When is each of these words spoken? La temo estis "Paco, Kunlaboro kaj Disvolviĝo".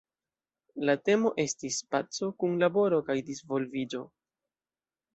La 0.89 0.95
temo 1.09 1.33
estis 1.43 1.79
"Paco, 1.97 2.31
Kunlaboro 2.41 3.03
kaj 3.13 3.21
Disvolviĝo". 3.31 4.07